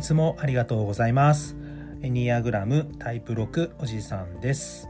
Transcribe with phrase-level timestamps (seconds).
[0.00, 1.54] いつもありがとうございます。
[2.00, 4.88] エニアグラムタイプ6おじさんです。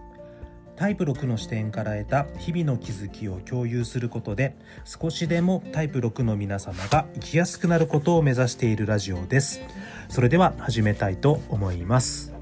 [0.76, 4.54] タイプ6の視点から得た日々の気づきを共有することで
[4.84, 9.61] 少しでもタイプ6の皆様が生きやすくなることを目指しているラジオです。
[10.08, 12.39] それでは始めたいと思います。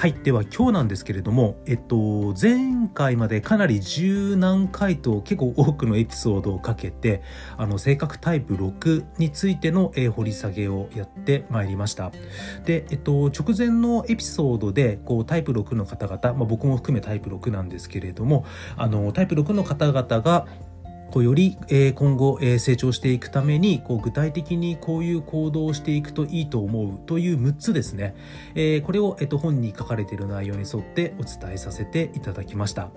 [0.00, 7.22] はいでは今日なんですけれどもえっと前回までかなり十何回と結構多くのエピソードをかけて
[7.58, 12.12] あの性格タイプ6についての、え掘り下げをやってまいりました。
[12.64, 18.46] でえっと直前のエピソードでこうタイプ6の方々、まあ、僕も含めタイプ6なんですけれども
[18.78, 20.46] あのタイプ6の方々が
[21.10, 28.14] こうより、え、今後、え、成長していくためにこう具体的にこういう行動をしていくといいと思うという6つですね、
[28.54, 32.90] え、これを、えっと、本に書かれている内容に沿ってお伝えさせていただきました。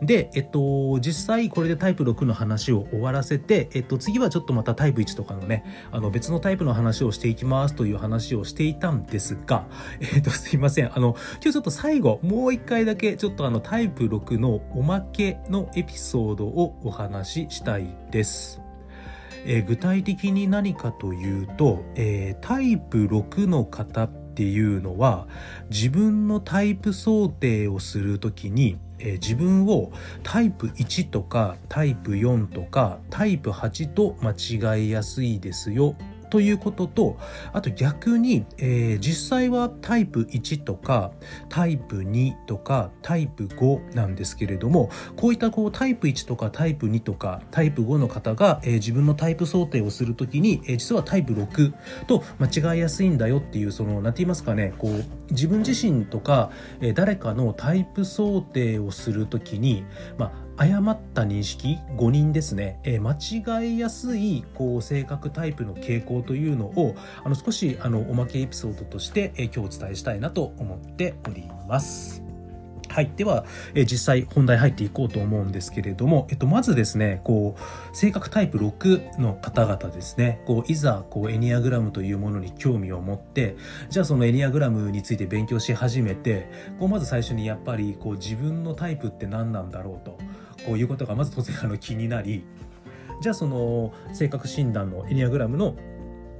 [0.00, 9.66] で、えっと、実際これでタイプ6の話を終わらせて、えっと、次はちょっとまたタイプ1とかのねあの別のタイプの話をしていきますという話をしていたんですが、
[10.00, 10.92] えっと、すいません。
[10.92, 18.60] あの今日ちょっと最後もう一回だけちょっとあのタイプ6のおまけのエピソードをお話ししたいです。
[19.44, 25.26] えー、具体的に何かというと、えー、タイプ6の方っていうのは
[25.68, 34.32] 自分のタイプ想定をする時に、えー、自分をタイプ1とかタイプ4とかタイプ8と間
[34.76, 35.96] 違えやすいですよ
[36.32, 37.18] ということと
[37.52, 41.12] あと逆に、えー、実際はタイプ1とか
[41.50, 51.74] タイプ2とかタイプ5なんですけれどもこういったこうタイプ1とかタイプ2とかタイプ5の方が、えー、自分のタイプ想定をするときに、えー、実はタイプ6
[52.06, 59.84] と間違いやすいんだよっていうその何て言いますかねこう自分自身とか、えー、誰かのタイプ想定をするときに、
[60.16, 66.94] まあ誤った認識誤認ですね、えー、間違いやすいこう性格タイプの傾向というのを
[67.24, 72.22] あの少しあのおまけエピソードとして、えー、今日お伝えしたいなと思っております。
[72.92, 73.10] はい。
[73.16, 83.56] では、え実際本題入っていこうと思うんですけれども、えっと、まずですね、こう、性格タイプ6の方々ですね、こう、いざ、こう、エニアグラムというものに興味を持って、
[83.88, 90.18] じゃあそのエニアグラムについて勉強し始めて、こう、まず最初にやっぱり、こう、自分のタイプって何なんだろうと。
[90.66, 92.44] こういうことがまず当然あの気になり
[93.20, 95.76] じゃあその性格診断のエニアグラムの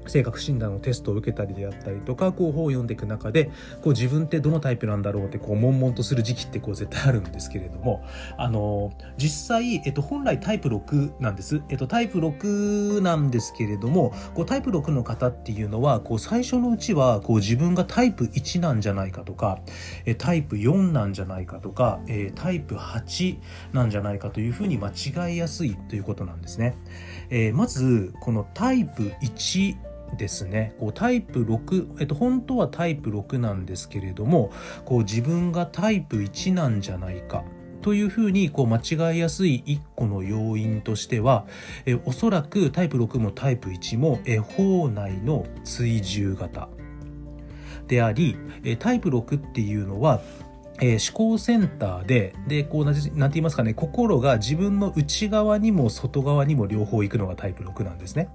[0.06, 3.50] 性格診断のテストを受けたりであったりとかこう本を読んでいく中で
[3.82, 8.04] こう自分ってどのタイプなんだろうってこう悶々とする時期ってこう絶対あるんですけれども
[8.36, 19.60] あの実際、えっと、本来タイプ6なんです、えっと、タイプ6なんですけれどもこうタイプ6の方っていうのはこう最初のうちはこう自分がタイプ1なんじゃないかとか
[20.18, 22.00] タイプ4なんじゃないかとか
[22.34, 23.38] タイプ8
[23.72, 26.76] なんじゃないかというふうに間違いやすいということなんですね。
[27.30, 30.74] えー、まずこのタイプ1ですね。
[30.78, 34.52] こうタイプ6、えっと、本当はタイプ6なんですけれども
[34.84, 37.44] こう自分がタイプ1なんじゃないか
[37.82, 41.46] というふうにこう間違いやすい1個の要因としては
[41.84, 46.68] えおそらくタイプ6もタイプ1もえ法内の追従型
[47.88, 48.36] であり
[48.78, 50.20] タイプ6っていうのは
[50.82, 58.28] えー、思考センターで、で、こう、なんて言いますかね、心が自分の内側にも外側にも両方行くのがタイプ6なんですね。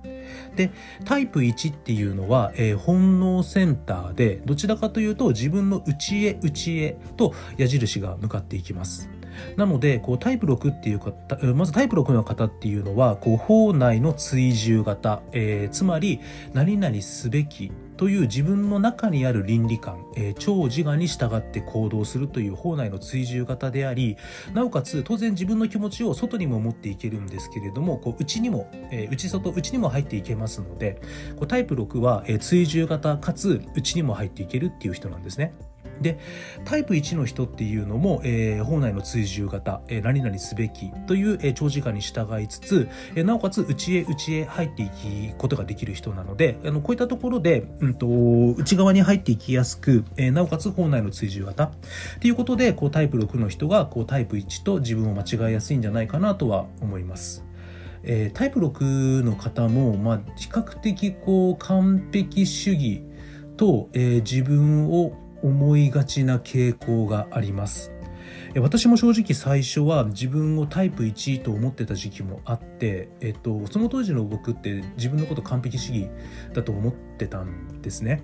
[0.56, 0.72] で、
[1.04, 9.10] タイプ1っていうのは、えー、本能センターで、どちらかというと自分の内へ内へと矢印が向かっていきます。
[9.58, 16.22] なので、こうタイプ6っていう方、まずタイプ6の方っていうのは、こう法内の追従型、えー、つまり
[16.54, 24.18] 何々すべきという自分の中にある倫理観、えー、超自我に従って行動するという法内の追従型であり、
[24.54, 31.02] なおかつ当然自分の気持ちを外にも持っていけるんですけれども、こう内にも、えー、内外、内にも入っていけますので、
[31.36, 35.54] こうタイプ6は、えー、追従型かつ内にも入っていけるっていう人なんですね。
[36.02, 36.20] で
[36.66, 51.72] タイプ1の人っていうのも、えー、本内の追従型、えー、何々すべきという、えー、長時間に従いつつ、えー、なおかつ内へ内へ入っていくことができる人なのであのこういったところで、うんと、内側に入っていきやすく、えー、なおかつ本内の追従型っ
[52.20, 57.48] ていうことでこうタイプ6の人がこうタイプ1と自分を間違いやすいんじゃないかなとは思います。
[58.04, 63.04] えー、タイプ6の方も、まあ、比較的こう完璧主義
[63.58, 67.92] と、えー、自分を思いがちな傾向があります
[68.60, 76.10] 私も正直最初は自分をタイプ1と思ってた時期もあって、えっと、その当時の僕って自分のこと完璧主義
[76.54, 78.24] だと思ってたんですね。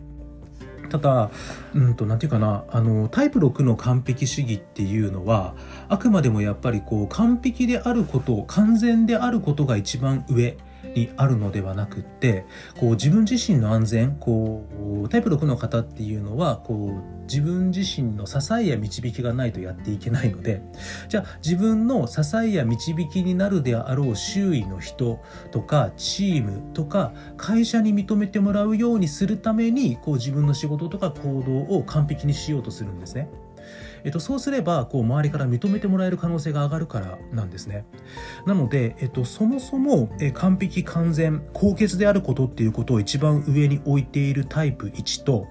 [0.90, 1.32] ただ、
[1.74, 5.56] うん、ていうかな、あの、タイプ6の完璧主義っていうのは、
[5.88, 10.58] あくまでもやっぱりこう、完璧であること、完全であることが一番上
[10.96, 12.46] にあるのではなくって
[12.80, 14.66] こう自分自身の安全こ
[15.04, 20.62] うタイプ6の方っていうのはこう自分自身の支えや導きがないとやっていけないので
[21.08, 25.20] じゃあ自分の支えや導きになるであろう周囲の人
[25.52, 33.30] とかチームとか会社に認めてもらうようにするためにこう自分の仕事とか行動を完璧にしようとするんですね。
[34.04, 37.86] えっと、そうすればこう周りから認めてもらえる可能性が上がるからなんですね。
[38.46, 45.48] なので、えっと、そもそも、え完璧完全高潔であることっていうことを一番上に置いているタイプ1と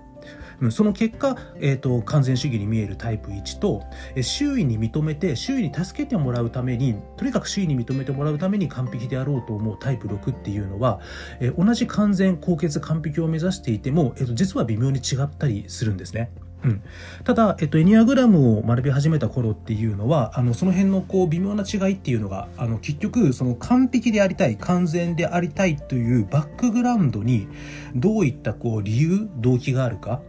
[0.70, 3.82] その結果、えーと、完全主義に見えるタイプ1と、
[4.14, 11.00] え周囲に認めて周囲に助けてもらうためにとにかく周囲に認めてもらうために完璧であろうと思うタイプ6っていうのは、
[11.40, 16.30] え同じ完全高潔完璧を目指していても、えーと実は微妙に違ったりするんですね。
[16.64, 16.82] うん、
[17.24, 27.48] ただ、えっと、エニアグラムを学び始めた頃っていうのはあのその辺のこう微妙な違いっていうのがあの結局その完璧でありたい完全でありたいというバックグラウンドに
[27.94, 30.22] どういったこう理由動機があるか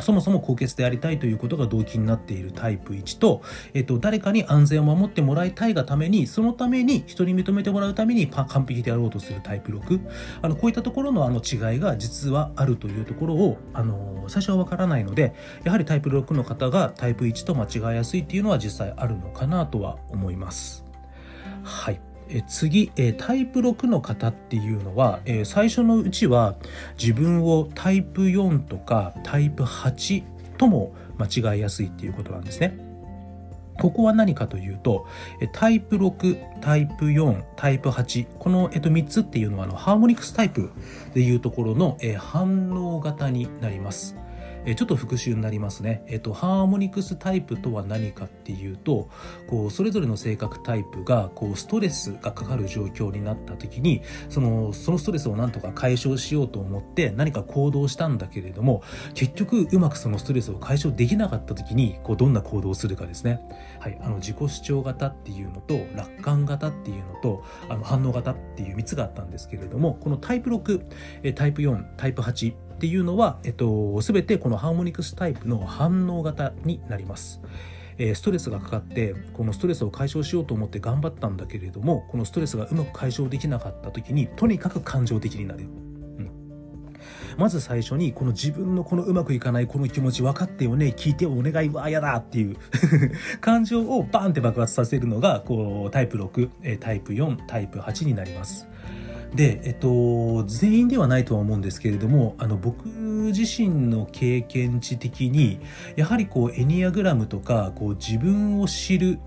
[0.00, 3.42] そもそも高潔でありたいということが動機になっているタイプ1と、
[3.74, 10.00] えっと、誰かに安全を守ってもらいたいがために、そのために人に認めてもらうために完璧であろうとするタイプ6。
[10.42, 15.34] あの、こういったところのあの違いが実はあるというところを、あの、最初はわからないので、
[15.64, 20.84] やはりタイプ6の方がタイプ1と間違いやすいっていうのは実際あるのかなとは思います。
[21.62, 22.07] はい。
[22.30, 26.56] え次、えタイプ6の方っていうのは、え最初のうちは
[27.00, 30.22] 自分をタイプ4とかタイプ8
[30.56, 32.78] とも間違いやすいっていうことなんですね。
[33.80, 35.06] ここは何かというと、
[35.52, 40.70] タイプ6、タイプ4、タイプ8、この、えっと、3つっていうのはあのハーモニクスタイプ
[41.14, 44.16] でいうところの、え反応型になります。
[44.74, 46.02] ちょっと復習になりますね。
[46.06, 49.08] えっと、ハーモニクスタイプとは何かっていうと、
[49.48, 58.82] こう、それぞれの性格タイプが、こう、ストレスがかかる状況になった時に、その、そのストレスをなんとか解消しようと思って何か行動したんだけれども、
[59.14, 63.40] 結局うまくそのストレスを解消できなかった時に、こう、どんな行動をするかですね。
[63.80, 77.40] はい、あの、自己主張型っていうのと、楽観型っていうのと、あの、反応型っていう3つがあったんですけれども、このタイプ6、タイプ4、タイプ8、っていうのは、えっと、全てこのハーモニクスタイプの反応型になります。
[77.98, 85.66] えストレスがかかってこのストレスを解消しようと思って頑張ったんだけれどもこのストレスがうまく解消できなかった時にとにかく感情的になる。
[87.36, 92.56] まず最初にこの自分のこのうまくいかないこの気持ち分かってよね聞いてお願いわやだっていう
[93.40, 98.68] 感情をバンって爆発させるのがこうタイプ6タイプ4タイプ8になります。
[99.34, 105.60] で、えっと、全員ではないとは思うんですけれども、あの、僕自身の経験値的に、
[105.96, 109.18] やはりこう、エニアグラムとか、こう、自分を知る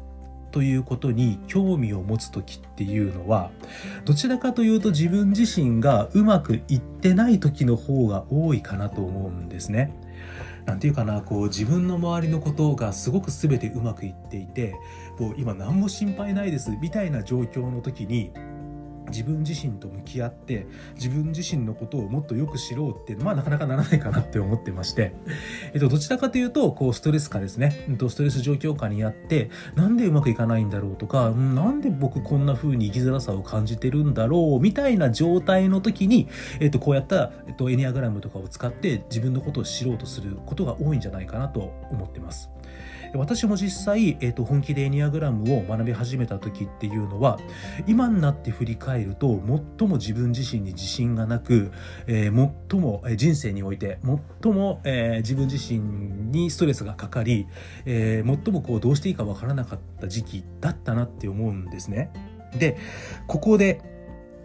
[0.51, 3.51] ということに興味を持つ時っていうのは、
[4.05, 9.93] どちらかというと自分自身がうまくいってない時の方が多いかなと思うんですね。
[10.65, 14.75] なんていうかな、こう自分の周りのことがすごく全てうまくいっていて、
[15.19, 18.31] もう今何も心配ないですみたいな状況の時に、
[19.11, 20.65] 自分自身と向き合って
[20.95, 25.13] 自分自身のことをもっとよく知ろうっていうのは、なかなかならないかなって思ってまして、
[25.73, 36.27] えっと、どちらかというとこうストレス化ですね、うん、とストレス状況下にあってなんでうまくいかないんだろうとか、うん、なんで僕こんな風に生きづらさを感じてるんだろうみたいな状態の時に、
[36.59, 42.49] えっと、こうやった、えっと、エニアグラムとかを使って自分のことを知ろうとすることが多いんじゃないかなと思ってます。
[43.13, 47.39] 私も実際、えーと、本気でエニアグラムを学び始めた時っていうのは
[47.87, 49.41] 今になって振り返ると
[49.79, 51.71] 最も自分自身に自信がなく、
[52.07, 53.99] えー、最も人生において
[54.43, 55.79] 最も、えー、自分自身
[56.31, 57.47] にストレスがかかり、
[57.85, 62.11] えー、最もこうどうしていいかわからなかった時期だったなって思うんですね。
[62.57, 62.77] で
[63.27, 63.90] ここで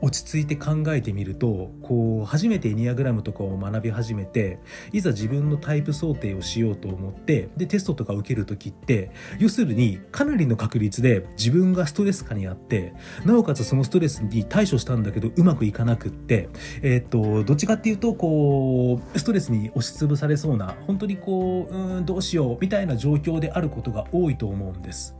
[0.03, 4.59] 落ち着いて考えてみるとこう初めてエニアグラムとかを学び始めて
[4.93, 16.49] いざ自分のタイプ想定をしようと思ってでテストとか受ける時って要するにかなりの確率で自分がストレス下にあってなおかつそのストレスに対処したんだけどうまくいかなくって
[16.83, 25.17] えー、とどっちかっていうとこうストレスに押しつぶされそうな本当にこううんどうしようみたいな状況であることが多いと思うんです。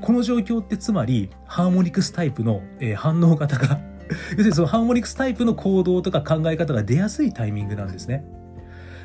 [0.00, 2.62] この状況ってつまりハーモニクスタイプの
[2.96, 3.80] 反応型が
[4.32, 8.24] 要するにそのハーモニクスタイプの行動とか考え方が出やすいタイミングなんですね。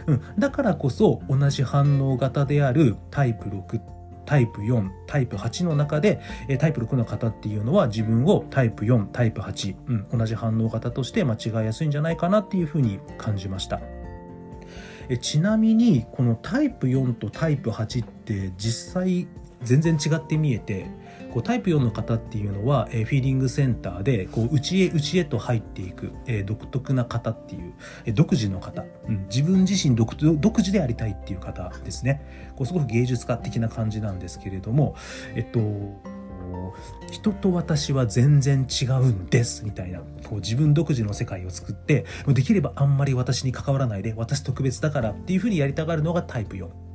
[0.07, 3.79] うん、だからこそ同じ反応型であるタイプ6
[4.25, 6.21] タイプ4タイプ8の中で
[6.59, 13.79] タイプ6の方っていうのは自分をタイプ4タイプ8、うん、同じ反応型として間違いやすいんじゃないかなっていうふうに感じました。
[15.09, 19.27] えちなみにこのタイプ4とタイプ8って実際
[19.61, 20.87] 全然違って見えて
[21.31, 27.73] こうタイプ4の方っていうのは、え、フィーリングセンターでこう内へ内へと入っていく、え、独特な方っていう、
[28.05, 32.51] え、独自の方、うん、自分自身独独自でありたいっていう方ですね。
[32.55, 34.95] こうすごく芸術家的な感じなんですけれども
[35.35, 35.59] えっと
[37.11, 39.99] 人と私は全然違うんですみたいな。
[39.99, 46.90] こう自分独自の世界を作ってできればあんまり私に関わらないで私特別だからっていうふうにやりたがるのがタイプ4。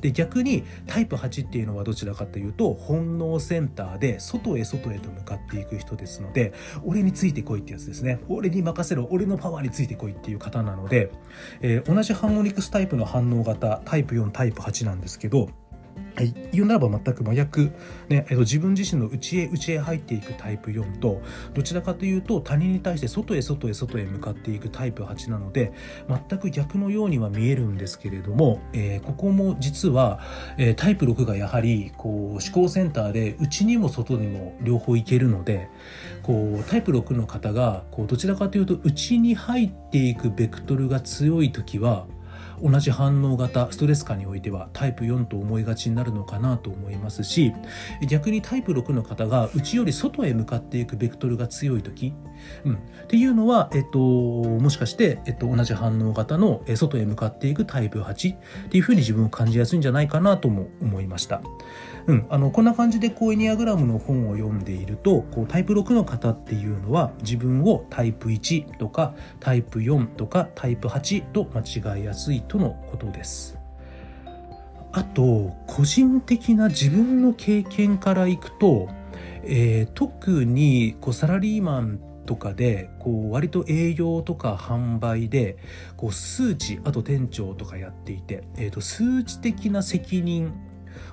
[0.00, 6.52] で逆にタイプ8っていうのはどちらかというと本能センターで外へ外へと向かっていく人ですので
[6.84, 8.20] 俺についてこいってやつですね。
[8.28, 9.08] 俺に任せろ。
[9.10, 11.10] 俺のパワーについてこいっていう方なので、
[11.60, 15.48] えー、同じハーモニクスタイプの反応型タイプ4タイプ8なんですけど
[16.18, 17.70] はい、言うならば全く真逆、
[18.08, 21.22] ねえっと、自分自身の内へ内へ入っていくタイプ4と
[21.54, 25.72] どちらかというと他人に対して外へ外へ外へ向かっていくタイプ8なので
[26.08, 30.18] 全く逆のようには見えるんですけれども、えー、ここも実は、
[30.58, 35.68] えー、タイプ6がやはりこう思考センターで内にも外にも両方いけるので
[36.24, 42.08] こうタイプ6の方がこうどちらかというと内に入っていくベクトルが強い時は
[42.62, 47.52] 同じ反応型ストレス下においてはタイプ4と思いがちになるのかなと思いますし
[48.06, 52.14] 逆にタイプ6の方が内より外へ向かっていくベクトルが強い時、
[52.64, 61.42] うん、っていうのは、えっと、もしかして、えっと、同じ反応型の外へ向かっていくタイプ8っていうふうに自分を感じやすいんじゃないかなとも思いました。
[62.08, 73.58] うん、あのこんな感じでこうエニアグラムの本を読んでいるとこうタイプ6の方っていうのは自分をタイプ1とかタイプ4とかタイプ8と間違いやすいとのことです。
[74.92, 78.88] あと個人的な自分の経験からいくと、
[79.44, 85.56] えー、特にこうサラリーマンとかでこう割と営業とか販売で
[85.96, 90.52] こう数値あと店長とかやっていて、えー、と数値的な責任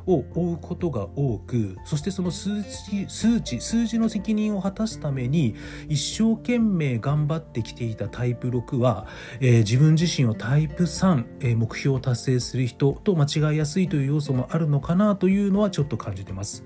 [0.06, 5.56] を負うことが多くそしてその数値数値数字の責任を果たすために
[5.90, 9.08] 一生懸命頑張ってきていたタイプ6は、
[9.40, 16.64] えー、自分自身をタイプ3、えー、目標を達成する人と間違いやすいという要素もあるのかなというのはちょっと感じてます。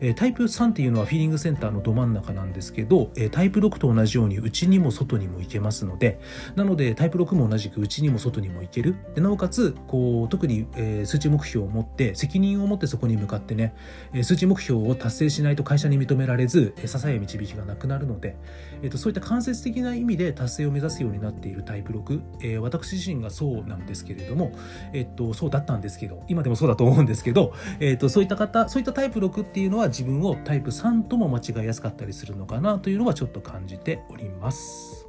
[0.00, 6.20] えタイプ3っていうのはフィーリングセンターのど真ん中なんですけど、えタイプ6と同じように内にも外にも行けますので
[6.56, 8.96] なのでタイプ6も同じく内にも外にも行ける。
[9.14, 13.74] でなおかつこう特に、え数値目標を持って責任を持ってそこに向かってね、
[14.12, 18.36] え数値目標を達成しないと会社に認められず、え支え導きがなくなるので、
[18.82, 24.52] えーと、そういった間接的な意味で達成を目指すようになっているタイプ6、えー、私自身がそうなんですけれども、
[24.92, 35.06] えーと、そうだったんですけど今でもそうだと思うんですけど、えーとそういった方そういったタイプ6っていうのは自分をタイプ3とも間違いやすかったりするのかなというのはちょっと感じております。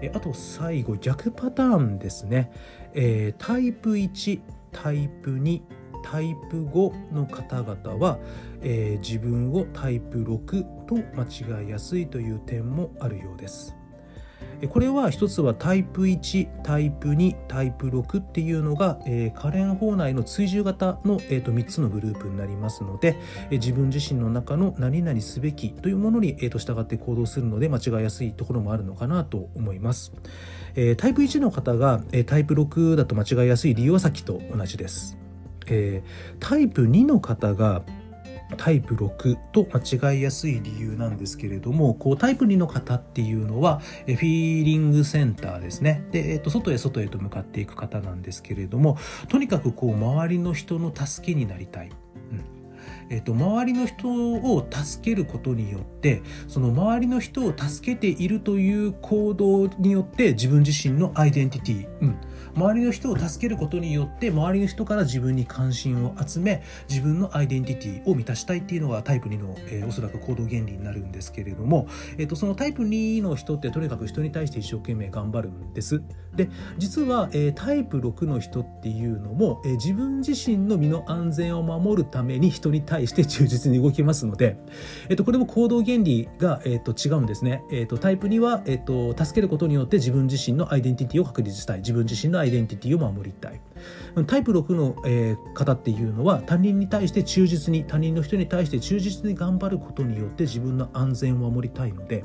[0.00, 2.50] えあと最後逆パターンですね、
[2.94, 4.40] えー、タイプ1
[4.72, 5.62] タイプ2
[6.04, 8.18] タイプ5の方々は、
[8.60, 13.74] えー、自分をタイプ6と間違いやすいという点もあるようです。
[14.68, 23.16] これは一つはタイプ1タイプ2タイプ6っていうのが、えー、可憐法内の追従型の、えーと、3つのグループになりますので、
[23.50, 30.12] えー、自分自身の中の何々すべきというものに、えーと、従って行動するので間違いやすいところもあるのかなと思います、
[30.74, 35.18] えー、タイプ1の方が、えー、タイプ6だと間違いやすい理由はさっきと同じです、
[35.66, 37.82] えー、タイプ2の方が
[38.54, 46.04] タイプ6と間違いやすい理由なんですけれどもこうタイプ2の方っていうのはフィーリングセンターですね。
[46.10, 51.88] で、えー、と外へ外へと向かっていく方なんですけれどもとにかくこう周りの人の助けになりたい。
[51.88, 52.64] うん。
[53.10, 62.16] えーと、周りの人を助けることによってその周りの人を助けているという行動によって自分自身のアイデンティティ、うん、
[62.56, 71.86] 周りの人を助けることによって周りの人から自分に関心を集め自分のアイデンティティを満たしたいっていうのがタイプ2の、えー、おそらく行動原理になるんですけれども、
[72.18, 76.02] えーと、そのタイプ2の人ってとにかく人に対して一生懸命頑張るんです。
[76.34, 84.56] で実は、えー、タイプ6の人っていうのも、えー、自分自身の身の安全を守るために人に対して忠実に動きますので、
[85.08, 87.62] えーと、これも行動原理が、えーと、違うんですね。
[87.70, 93.60] えー、とタイプ2は、えー、と助けることによって自分自身のアイデンティティを確立したい自分自身のアイデンティティを守りたい
[94.26, 102.24] タイプ6の、え、方っていうのは他人に対して忠実に他人の人に対して忠実に頑張ることによって自分の安全を守りたいので、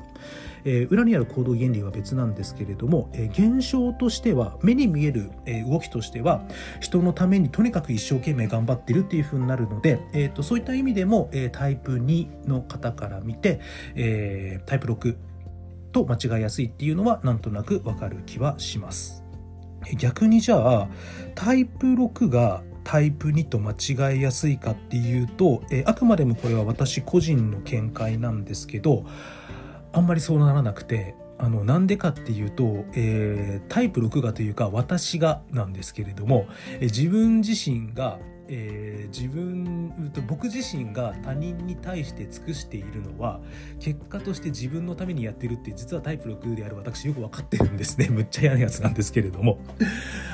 [0.66, 6.44] え、裏にある行動原理は別なんですけれども、え、現象としては目に見える、え、動きとしては
[6.80, 13.60] 人のためにとにかく一生懸命頑張ってるっていうふうになるので、えーと、そういった意味でも、え、タイプ2の方から見て、
[13.96, 15.16] え、タイプ6
[15.92, 19.19] と間違いやすいっていうのはなんとなくわかる気はします。
[19.98, 20.90] 逆にじゃあ
[21.36, 23.72] タイプ6がタイプ2と間
[24.12, 29.06] 違いやすいかっていうと、え、あくまでもこれは私個人の見解なんですけど
[29.94, 36.48] あんまりそうならなくてあのなんでかっていうと、えー、タイプ6がというか私がなんですけれども、
[36.80, 38.20] え、自分自身が
[38.50, 39.79] えー、自分
[40.28, 43.40] 僕自身が他人に対して尽くしているのは
[43.80, 49.60] 結果として自分のためにやってるって実はタイプ6である私よく分かってるんですね むっちゃ嫌なやつなんですけれども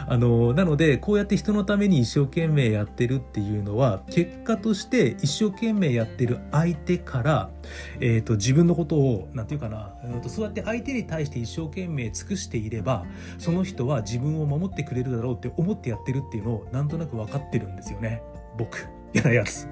[0.07, 7.49] あのなのでこうやって人のために一生懸命やってるっていうのは結果として一生懸命やってる相手から、
[7.99, 13.05] えーと、自分のことを何て言うかな、えーとそうやって相手に対して一生懸命尽くしていれば
[13.37, 17.99] その人は自分を守ってくれるだろうって思ってやってるっていうのをなんとなく分かってるんですよ。
[17.99, 18.21] ね。
[18.57, 18.87] 僕。
[19.15, 19.67] 嫌なやつ。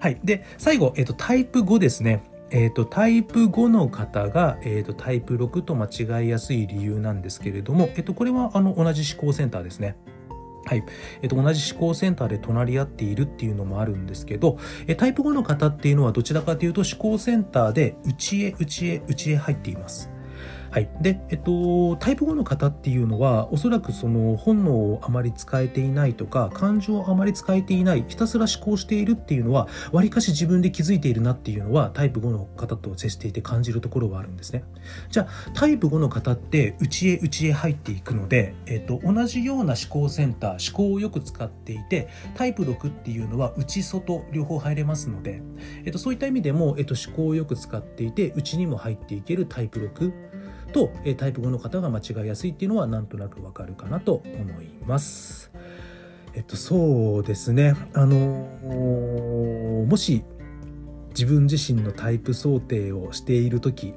[0.00, 0.20] はい。
[0.22, 2.22] で、最後、えっ、ー、と、タイプ5ですね。
[2.50, 5.88] えっ、ー、と、タイプ5の方が、えっ、ー、と、タイプ6と間
[6.20, 9.96] 違いやすい理由なんですけれども、えっ、と、これは、あの、同じ思考センターですね。
[10.66, 10.84] はい。
[11.22, 20.10] えっと、同じ思考センターで隣り合っているっていうのもあるんですけど、えタイプ5の方っていうのはどちらかというと思考センターで内へ内へ内へ入っています。
[20.74, 20.90] はい。
[21.00, 34.64] で、えっと、タイプ5の方っていうのは、おそらくその本能をあまり使えていないとか、感情をあまり使えていない、ひたすら思考しているっていうのは、わりかし自分で気づいているなっていうのは、タイプ5の方と接していて感じるところはあるんですね。
[35.10, 45.40] じゃあ、タイプ5の方って、内へ内へ入っていくので、えっと、同じような思考センター、思考をよく使っていて、タイプ6っていうのは、内外両方入れますので、
[45.84, 50.33] えっと、そういった意味でも、えっと、思考をよく使っていて、内にも入っていけるタイプ6、
[50.74, 55.52] とタイプ5の方が間違いやすいっていうのはなんとなくわかるかなと思います。
[56.34, 58.16] えっとそうですねあの
[59.88, 60.24] もし
[61.16, 63.94] 自分自身のタイプ想定をしている時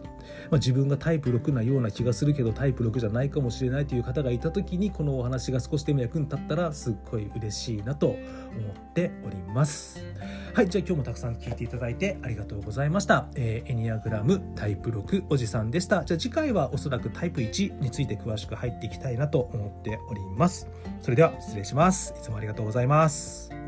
[0.50, 10.03] まあ、自分がタイプ6なような気がするけどタイプ6じゃないかもしれないという方がいた時にこのお話が少しでも役に立ったらすっごい嬉しいなと思っております。
[10.53, 16.03] はいじゃあ今日もたくさん聞いていただいてありがとうございました、えー、エニアグラムタイプ6おじさんでした。
[16.03, 20.67] じゃあ次回はおそらくタイプ1について詳しく入っていきたいなと思っております。
[21.01, 22.13] それでは失礼します。
[22.17, 23.66] いつもありがとうございます。